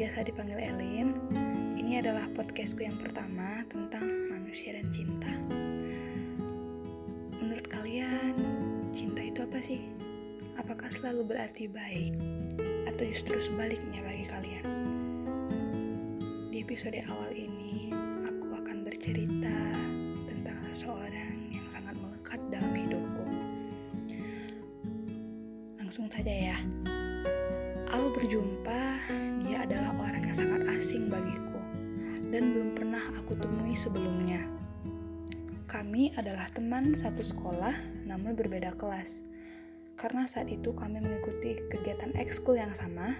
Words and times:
biasa 0.00 0.24
dipanggil 0.24 0.56
Elin. 0.56 1.12
Ini 1.76 2.00
adalah 2.00 2.24
podcastku 2.32 2.80
yang 2.80 2.96
pertama 3.04 3.60
tentang 3.68 4.32
manusia 4.32 4.72
dan 4.72 4.88
cinta. 4.96 5.28
Menurut 7.36 7.68
kalian, 7.68 8.32
cinta 8.96 9.20
itu 9.20 9.44
apa 9.44 9.60
sih? 9.60 9.92
Apakah 10.56 10.88
selalu 10.88 11.36
berarti 11.36 11.68
baik 11.68 12.16
atau 12.88 13.04
justru 13.12 13.44
sebaliknya 13.44 14.00
bagi 14.00 14.24
kalian? 14.24 14.64
Di 16.48 16.64
episode 16.64 16.96
awal 17.04 17.36
ini, 17.36 17.92
aku 18.24 18.56
akan 18.56 18.80
bercerita 18.88 19.60
tentang 20.24 20.56
seseorang 20.72 21.52
yang 21.52 21.68
sangat 21.68 21.92
melekat 22.00 22.40
dalam 22.48 22.72
hidupku. 22.72 23.28
Langsung 25.76 26.08
saja 26.08 26.56
ya. 26.56 26.56
Berjumpa, 28.10 28.82
dia 29.46 29.62
adalah 29.62 29.94
orang 29.94 30.26
yang 30.26 30.34
sangat 30.34 30.62
asing 30.74 31.06
bagiku 31.06 31.62
dan 32.30 32.50
belum 32.50 32.70
pernah 32.74 33.02
aku 33.14 33.38
temui 33.38 33.78
sebelumnya. 33.78 34.42
Kami 35.70 36.10
adalah 36.18 36.50
teman 36.50 36.98
satu 36.98 37.22
sekolah 37.22 37.74
namun 38.10 38.34
berbeda 38.34 38.74
kelas. 38.74 39.22
Karena 39.94 40.26
saat 40.26 40.50
itu 40.50 40.74
kami 40.74 40.98
mengikuti 40.98 41.62
kegiatan 41.70 42.10
ekskul 42.18 42.58
yang 42.58 42.74
sama 42.74 43.14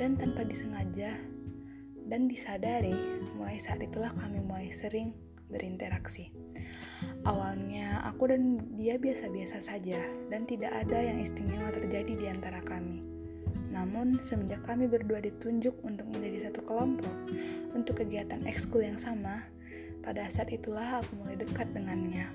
dan 0.00 0.16
tanpa 0.16 0.48
disengaja 0.48 1.12
dan 2.08 2.24
disadari, 2.24 2.96
mulai 3.36 3.60
saat 3.60 3.84
itulah 3.84 4.16
kami 4.16 4.40
mulai 4.40 4.72
sering 4.72 5.12
berinteraksi. 5.52 6.32
Awalnya 7.28 8.00
aku 8.08 8.32
dan 8.32 8.64
dia 8.80 8.96
biasa-biasa 8.96 9.60
saja 9.60 10.00
dan 10.32 10.48
tidak 10.48 10.72
ada 10.72 10.96
yang 10.96 11.20
istimewa 11.20 11.68
terjadi 11.68 12.16
di 12.16 12.26
antara 12.32 12.64
kami. 12.64 13.21
Namun, 13.72 14.20
semenjak 14.20 14.68
kami 14.68 14.84
berdua 14.84 15.24
ditunjuk 15.24 15.80
untuk 15.80 16.04
menjadi 16.12 16.52
satu 16.52 16.60
kelompok 16.62 17.16
untuk 17.72 18.04
kegiatan 18.04 18.44
ekskul 18.44 18.84
yang 18.84 19.00
sama, 19.00 19.48
pada 20.04 20.28
saat 20.28 20.52
itulah 20.52 21.00
aku 21.00 21.16
mulai 21.16 21.40
dekat 21.40 21.72
dengannya. 21.72 22.28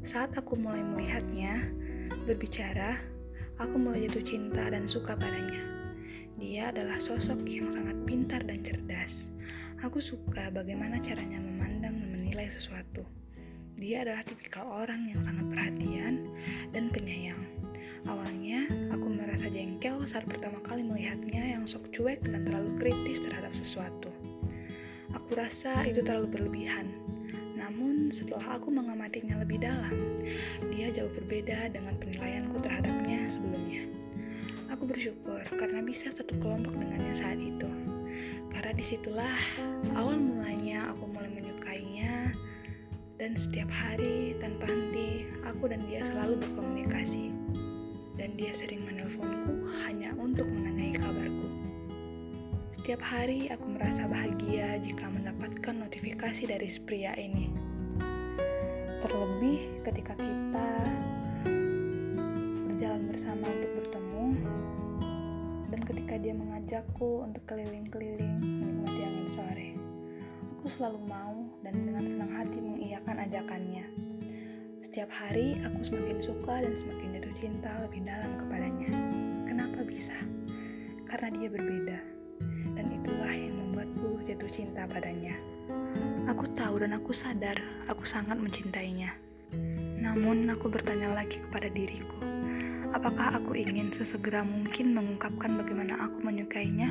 Saat 0.00 0.32
aku 0.40 0.56
mulai 0.56 0.80
melihatnya, 0.80 1.68
berbicara, 2.24 2.96
aku 3.60 3.76
mulai 3.76 4.08
jatuh 4.08 4.24
cinta 4.24 4.72
dan 4.72 4.88
suka 4.88 5.12
padanya. 5.12 5.60
Dia 6.40 6.72
adalah 6.72 6.96
sosok 6.96 7.44
yang 7.44 7.68
sangat 7.68 7.98
pintar 8.08 8.40
dan 8.46 8.64
cerdas. 8.64 9.28
Aku 9.84 10.00
suka 10.00 10.48
bagaimana 10.48 10.96
caranya 11.02 11.42
memandang 11.42 11.98
dan 11.98 12.08
menilai 12.14 12.48
sesuatu. 12.48 13.04
Dia 13.78 14.06
adalah 14.06 14.22
tipikal 14.24 14.66
orang 14.66 15.06
yang 15.10 15.20
sangat 15.22 15.44
perhatian 15.50 16.30
dan 16.70 16.90
penyayang. 16.94 17.42
Awalnya, 18.06 18.70
aku 18.94 19.10
merasa 19.10 19.50
jengkel 19.50 20.06
saat 20.06 20.22
pertama 20.22 20.62
kali 20.62 20.86
melihatnya 20.86 21.58
yang 21.58 21.66
sok 21.66 21.90
cuek 21.90 22.22
dan 22.22 22.46
terlalu 22.46 22.78
kritis 22.78 23.26
terhadap 23.26 23.50
sesuatu. 23.58 24.14
Aku 25.10 25.34
rasa 25.34 25.82
itu 25.82 25.98
terlalu 26.06 26.38
berlebihan. 26.38 26.86
Namun, 27.58 28.14
setelah 28.14 28.60
aku 28.60 28.70
mengamatinya 28.70 29.42
lebih 29.42 29.58
dalam, 29.58 29.90
dia 30.70 30.94
jauh 30.94 31.10
berbeda 31.10 31.74
dengan 31.74 31.98
penilaianku 31.98 32.62
terhadapnya 32.62 33.26
sebelumnya. 33.26 33.82
Aku 34.70 34.86
bersyukur 34.86 35.42
karena 35.58 35.82
bisa 35.82 36.14
satu 36.14 36.38
kelompok 36.38 36.76
dengannya 36.78 37.14
saat 37.16 37.40
itu. 37.40 37.66
Karena 38.54 38.70
di 38.76 38.84
situlah 38.86 39.38
awal 39.98 40.20
mulanya 40.22 40.94
aku 40.94 41.10
mulai 41.10 41.30
menyukainya 41.34 42.30
dan 43.18 43.34
setiap 43.34 43.68
hari 43.74 44.38
tanpa 44.38 44.70
henti 44.70 45.26
aku 45.42 45.66
dan 45.66 45.82
dia 45.90 46.06
selalu 46.06 46.38
berkomunikasi 46.38 47.37
dia 48.38 48.54
sering 48.54 48.86
menelponku 48.86 49.66
hanya 49.82 50.14
untuk 50.14 50.46
menanyai 50.46 50.94
kabarku. 50.94 51.50
Setiap 52.70 53.02
hari 53.02 53.50
aku 53.50 53.66
merasa 53.66 54.06
bahagia 54.06 54.78
jika 54.78 55.10
mendapatkan 55.10 55.74
notifikasi 55.74 56.46
dari 56.46 56.70
pria 56.78 57.18
ini. 57.18 57.50
Terlebih 59.02 59.82
ketika 59.82 60.14
kita 60.14 60.70
berjalan 62.70 63.10
bersama 63.10 63.42
untuk 63.42 63.72
bertemu 63.82 64.26
dan 65.74 65.80
ketika 65.82 66.14
dia 66.22 66.34
mengajakku 66.38 67.26
untuk 67.26 67.42
keliling-keliling 67.42 68.38
menikmati 68.38 69.02
angin 69.02 69.26
sore. 69.26 69.68
Aku 70.62 70.70
selalu 70.70 71.02
mau 71.10 71.42
dan 71.66 71.74
dengan 71.74 72.06
senang 72.06 72.30
hati 72.38 72.62
mengiyakan 72.62 73.18
ajakannya. 73.18 73.67
Setiap 74.98 75.30
hari 75.30 75.54
aku 75.62 75.78
semakin 75.86 76.18
suka 76.18 76.58
dan 76.58 76.74
semakin 76.74 77.14
jatuh 77.14 77.34
cinta 77.38 77.70
lebih 77.86 78.02
dalam 78.02 78.34
kepadanya. 78.34 78.90
Kenapa 79.46 79.86
bisa? 79.86 80.10
Karena 81.06 81.30
dia 81.38 81.46
berbeda. 81.46 81.98
Dan 82.74 82.90
itulah 82.90 83.30
yang 83.30 83.54
membuatku 83.62 84.26
jatuh 84.26 84.50
cinta 84.50 84.90
padanya. 84.90 85.38
Aku 86.26 86.50
tahu 86.50 86.82
dan 86.82 86.98
aku 86.98 87.14
sadar 87.14 87.62
aku 87.86 88.02
sangat 88.02 88.42
mencintainya. 88.42 89.14
Namun 90.02 90.50
aku 90.50 90.66
bertanya 90.66 91.14
lagi 91.14 91.46
kepada 91.46 91.70
diriku, 91.70 92.18
apakah 92.90 93.38
aku 93.38 93.54
ingin 93.54 93.94
sesegera 93.94 94.42
mungkin 94.42 94.98
mengungkapkan 94.98 95.62
bagaimana 95.62 95.94
aku 96.10 96.26
menyukainya? 96.26 96.90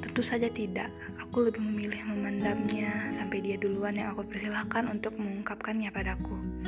Tentu 0.00 0.24
saja 0.24 0.48
tidak. 0.48 0.88
Aku 1.20 1.44
lebih 1.44 1.60
memilih 1.60 2.00
memendamnya 2.00 3.12
sampai 3.12 3.44
dia 3.44 3.60
duluan 3.60 3.92
yang 3.92 4.16
aku 4.16 4.24
persilahkan 4.24 4.88
untuk 4.88 5.20
mengungkapkannya 5.20 5.92
padaku. 5.92 6.59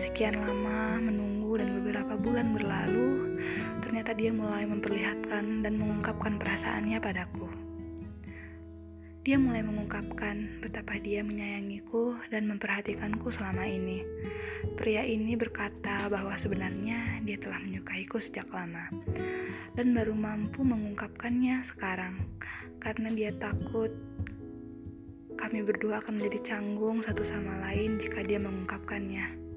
Sekian 0.00 0.40
lama 0.40 0.96
menunggu 0.96 1.60
dan 1.60 1.76
beberapa 1.76 2.16
bulan 2.16 2.56
berlalu, 2.56 3.36
ternyata 3.84 4.16
dia 4.16 4.32
mulai 4.32 4.64
memperlihatkan 4.64 5.60
dan 5.60 5.76
mengungkapkan 5.76 6.40
perasaannya 6.40 6.96
padaku. 7.04 7.44
Dia 9.20 9.36
mulai 9.36 9.60
mengungkapkan 9.60 10.64
betapa 10.64 10.96
dia 10.96 11.20
menyayangiku 11.20 12.16
dan 12.32 12.48
memperhatikanku 12.48 13.28
selama 13.28 13.68
ini. 13.68 14.00
Pria 14.72 15.04
ini 15.04 15.36
berkata 15.36 16.08
bahwa 16.08 16.32
sebenarnya 16.32 17.20
dia 17.20 17.36
telah 17.36 17.60
menyukaiku 17.60 18.24
sejak 18.24 18.48
lama 18.56 18.88
dan 19.76 19.92
baru 19.92 20.16
mampu 20.16 20.64
mengungkapkannya 20.64 21.60
sekarang 21.60 22.24
karena 22.80 23.12
dia 23.12 23.36
takut 23.36 23.92
kami 25.36 25.60
berdua 25.60 26.00
akan 26.00 26.16
menjadi 26.16 26.56
canggung 26.56 27.04
satu 27.04 27.20
sama 27.20 27.60
lain 27.68 28.00
jika 28.00 28.24
dia 28.24 28.40
mengungkapkannya 28.40 29.49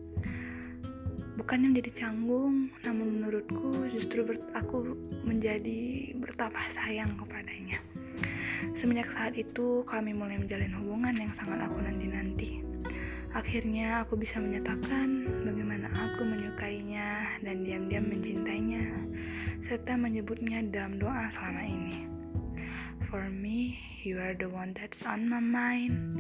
bukannya 1.36 1.74
menjadi 1.74 2.06
canggung, 2.06 2.70
namun 2.86 3.20
menurutku 3.20 3.90
justru 3.90 4.22
ber 4.26 4.38
aku 4.54 4.94
menjadi 5.26 6.14
bertambah 6.18 6.66
sayang 6.70 7.18
kepadanya. 7.18 7.82
Semenjak 8.78 9.12
saat 9.12 9.34
itu, 9.36 9.84
kami 9.84 10.16
mulai 10.16 10.40
menjalin 10.40 10.72
hubungan 10.80 11.14
yang 11.18 11.34
sangat 11.36 11.66
aku 11.68 11.78
nanti-nanti. 11.84 12.64
Akhirnya 13.34 14.06
aku 14.06 14.14
bisa 14.14 14.38
menyatakan 14.38 15.26
bagaimana 15.42 15.90
aku 15.90 16.22
menyukainya 16.22 17.42
dan 17.42 17.66
diam-diam 17.66 18.06
mencintainya, 18.06 18.94
serta 19.66 19.98
menyebutnya 19.98 20.62
dalam 20.70 21.02
doa 21.02 21.34
selama 21.34 21.66
ini. 21.66 22.23
For 23.14 23.30
me, 23.30 23.78
you 24.02 24.18
are 24.18 24.34
the 24.34 24.50
one 24.50 24.74
that's 24.74 25.06
on 25.06 25.30
my 25.30 25.38
mind. 25.38 26.18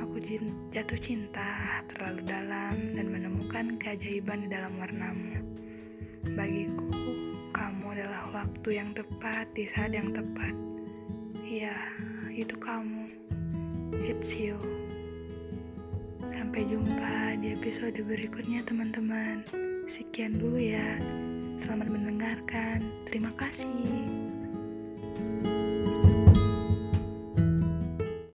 Aku 0.00 0.24
jatuh 0.72 0.96
cinta 0.96 1.84
terlalu 1.92 2.24
dalam 2.24 2.96
dan 2.96 3.12
menemukan 3.12 3.76
keajaiban 3.76 4.48
di 4.48 4.56
dalam 4.56 4.72
warnamu. 4.80 5.36
Bagiku, 6.32 6.88
kamu 7.52 7.92
adalah 7.92 8.32
waktu 8.32 8.72
yang 8.72 8.96
tepat 8.96 9.52
di 9.52 9.68
saat 9.68 9.92
yang 9.92 10.16
tepat. 10.16 10.56
Ya, 11.44 11.76
itu 12.32 12.56
kamu. 12.56 13.12
It's 14.00 14.32
you. 14.32 14.56
Sampai 16.32 16.64
jumpa 16.64 17.36
di 17.36 17.52
episode 17.52 18.00
berikutnya, 18.00 18.64
teman-teman. 18.64 19.44
Sekian 19.84 20.40
dulu 20.40 20.56
ya. 20.56 20.96
Selamat 21.60 21.92
mendengarkan. 21.92 22.80
Terima 23.04 23.28
kasih. 23.36 24.39